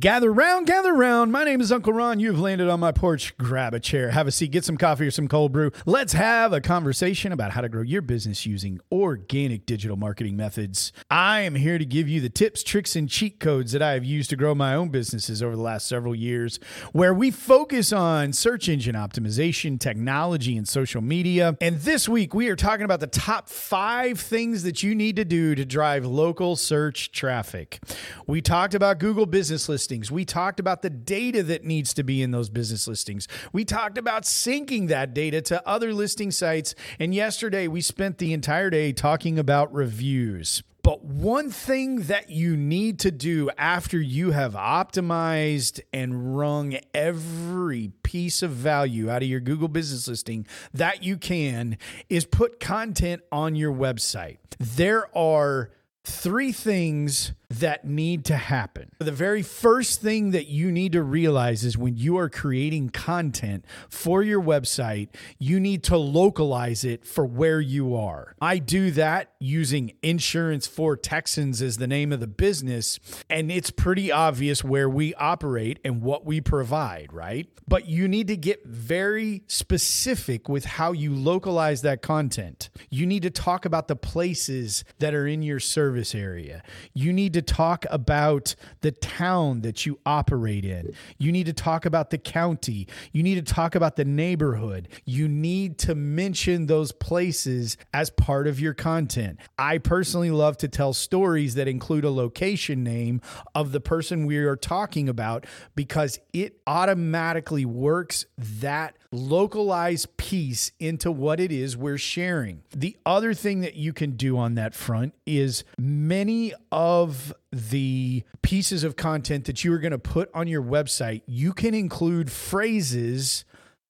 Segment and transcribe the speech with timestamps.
[0.00, 1.32] Gather round, gather round.
[1.32, 2.20] My name is Uncle Ron.
[2.20, 3.36] You've landed on my porch.
[3.36, 5.72] Grab a chair, have a seat, get some coffee or some cold brew.
[5.86, 10.92] Let's have a conversation about how to grow your business using organic digital marketing methods.
[11.10, 14.04] I am here to give you the tips, tricks, and cheat codes that I have
[14.04, 16.60] used to grow my own businesses over the last several years,
[16.92, 21.56] where we focus on search engine optimization, technology, and social media.
[21.60, 25.24] And this week, we are talking about the top five things that you need to
[25.24, 27.80] do to drive local search traffic.
[28.28, 30.10] We talked about Google Business listings.
[30.10, 33.26] We talked about the data that needs to be in those business listings.
[33.54, 36.74] We talked about syncing that data to other listing sites.
[36.98, 40.62] And yesterday, we spent the entire day talking about reviews.
[40.82, 47.92] But one thing that you need to do after you have optimized and wrung every
[48.02, 51.78] piece of value out of your Google business listing that you can
[52.10, 54.36] is put content on your website.
[54.58, 55.70] There are
[56.04, 58.90] three things that need to happen.
[58.98, 63.64] The very first thing that you need to realize is when you are creating content
[63.88, 68.34] for your website, you need to localize it for where you are.
[68.40, 72.98] I do that using Insurance for Texans as the name of the business,
[73.30, 77.48] and it's pretty obvious where we operate and what we provide, right?
[77.66, 82.68] But you need to get very specific with how you localize that content.
[82.90, 86.62] You need to talk about the places that are in your service area.
[86.92, 90.92] You need to to talk about the town that you operate in.
[91.18, 92.88] You need to talk about the county.
[93.12, 94.88] You need to talk about the neighborhood.
[95.04, 99.38] You need to mention those places as part of your content.
[99.58, 103.20] I personally love to tell stories that include a location name
[103.54, 111.10] of the person we are talking about because it automatically works that localized piece into
[111.10, 112.62] what it is we're sharing.
[112.70, 118.84] The other thing that you can do on that front is many of the pieces
[118.84, 123.44] of content that you are going to put on your website, you can include phrases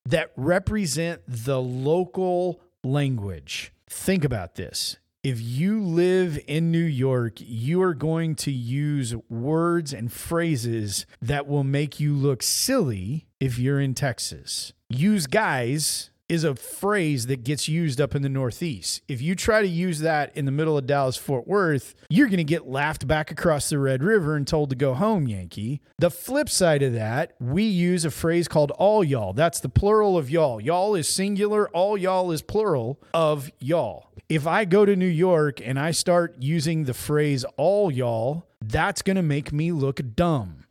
[0.07, 3.73] that represent the local language.
[3.89, 9.93] Think about this if you live in New York, you are going to use words
[9.93, 14.73] and phrases that will make you look silly if you're in Texas.
[14.89, 19.03] Use guys is a phrase that gets used up in the Northeast.
[19.09, 22.37] If you try to use that in the middle of Dallas Fort Worth, you're going
[22.37, 25.81] to get laughed back across the Red River and told to go home, Yankee.
[25.99, 29.33] The flip side of that, we use a phrase called all y'all.
[29.33, 30.61] That's the plural of y'all.
[30.61, 34.11] Y'all is singular, all y'all is plural of y'all.
[34.29, 39.01] If I go to New York and I start using the phrase all y'all, that's
[39.01, 40.65] going to make me look dumb.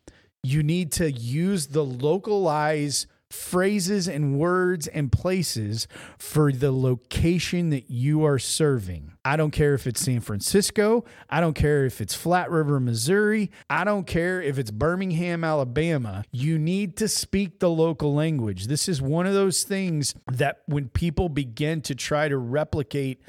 [0.44, 7.90] You need to use the localized phrases and words and places for the location that
[7.90, 9.14] you are serving.
[9.26, 11.06] I don't care if it's San Francisco.
[11.30, 13.52] I don't care if it's Flat River, Missouri.
[13.70, 16.24] I don't care if it's Birmingham, Alabama.
[16.32, 18.68] You need to speak the local language.
[18.68, 23.22] This is one of those things that when people begin to try to replicate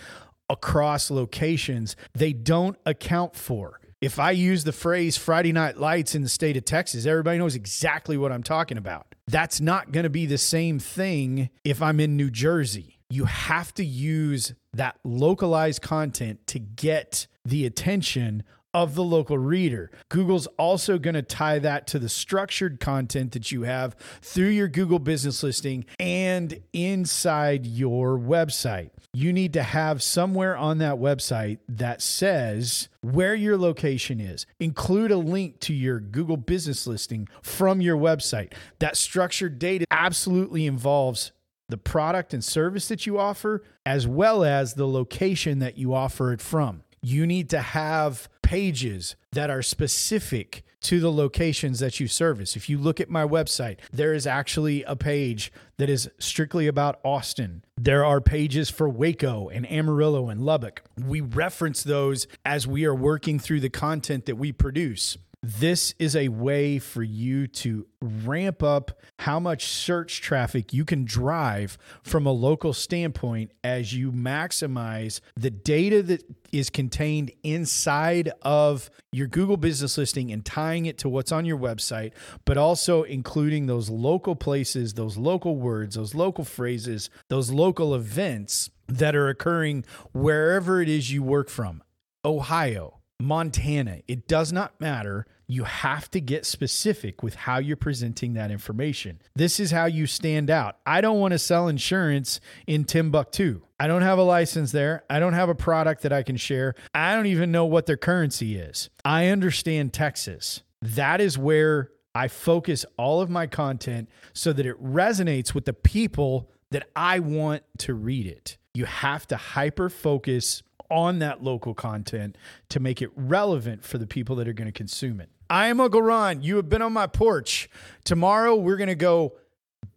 [0.49, 6.23] across locations, they don't account for if I use the phrase Friday Night Lights in
[6.23, 9.15] the state of Texas, everybody knows exactly what I'm talking about.
[9.29, 12.99] That's not going to be the same thing if I'm in New Jersey.
[13.11, 19.91] You have to use that localized content to get the attention of the local reader.
[20.09, 24.69] Google's also going to tie that to the structured content that you have through your
[24.69, 28.91] Google business listing and inside your website.
[29.19, 34.47] You need to have somewhere on that website that says where your location is.
[34.61, 38.53] Include a link to your Google business listing from your website.
[38.79, 41.33] That structured data absolutely involves
[41.69, 46.33] the product and service that you offer, as well as the location that you offer
[46.33, 46.85] it from.
[47.01, 52.57] You need to have pages that are specific to the locations that you service.
[52.57, 57.01] If you look at my website, there is actually a page that is strictly about
[57.05, 57.65] Austin.
[57.77, 60.83] There are pages for Waco and Amarillo and Lubbock.
[60.97, 65.19] We reference those as we are working through the content that we produce.
[65.41, 71.05] This is a way for you to ramp up how much search traffic you can
[71.05, 78.91] drive from a local standpoint as you maximize the data that is contained inside of
[79.13, 82.15] your Google business listing and tying it to what's on your website,
[82.45, 88.71] but also including those local places, those local words, those local phrases, those local events
[88.89, 91.81] that are occurring wherever it is you work from.
[92.25, 95.27] Ohio, Montana, it does not matter.
[95.49, 99.21] You have to get specific with how you're presenting that information.
[99.35, 100.77] This is how you stand out.
[100.87, 103.63] I don't want to sell insurance in Timbuktu.
[103.81, 105.05] I don't have a license there.
[105.11, 106.75] I don't have a product that I can share.
[106.95, 108.89] I don't even know what their currency is.
[109.05, 110.63] I understand Texas.
[110.81, 115.73] That is where I focus all of my content so that it resonates with the
[115.73, 118.59] people that I want to read it.
[118.75, 122.37] You have to hyper focus on that local content
[122.71, 125.29] to make it relevant for the people that are going to consume it.
[125.51, 126.43] I am Uncle Ron.
[126.43, 127.71] You have been on my porch.
[128.05, 129.35] Tomorrow, we're going to go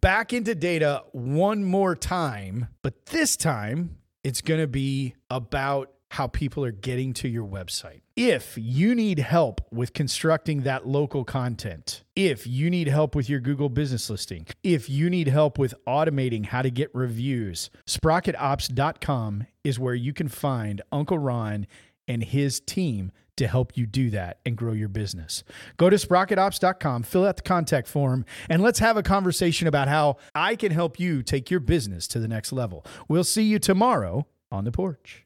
[0.00, 6.26] back into data one more time, but this time it's going to be about how
[6.26, 8.02] people are getting to your website.
[8.16, 13.40] If you need help with constructing that local content, if you need help with your
[13.40, 19.78] Google business listing, if you need help with automating how to get reviews, sprocketops.com is
[19.78, 21.66] where you can find Uncle Ron
[22.06, 25.44] and his team to help you do that and grow your business.
[25.78, 30.18] Go to sprocketops.com, fill out the contact form, and let's have a conversation about how
[30.34, 32.84] I can help you take your business to the next level.
[33.08, 35.20] We'll see you tomorrow on the porch.